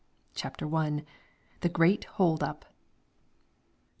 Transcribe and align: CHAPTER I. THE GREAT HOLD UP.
CHAPTER 0.33 0.75
I. 0.75 1.05
THE 1.59 1.69
GREAT 1.69 2.05
HOLD 2.05 2.41
UP. 2.41 2.65